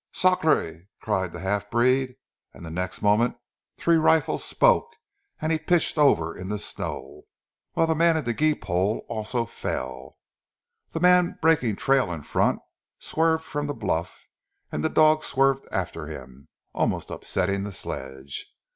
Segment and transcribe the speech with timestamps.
[0.13, 2.15] "Sacree!" cried the half breed,
[2.55, 3.35] and the next moment
[3.77, 4.95] three rifles spoke,
[5.39, 7.25] and he pitched over in the snow,
[7.75, 10.17] whilst the man at the gee pole also fell.
[10.89, 12.61] The man breaking the trail in front,
[12.97, 14.25] swerved from the bluff,
[14.71, 18.51] and the dogs swerved after him, almost upsetting the sledge.